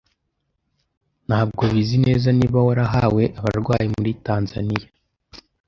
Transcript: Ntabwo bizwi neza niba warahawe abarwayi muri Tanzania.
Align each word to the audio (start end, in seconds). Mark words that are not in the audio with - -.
Ntabwo 1.27 1.63
bizwi 1.73 1.97
neza 2.05 2.27
niba 2.37 2.59
warahawe 2.67 3.23
abarwayi 3.39 3.87
muri 3.95 4.11
Tanzania. 4.25 4.87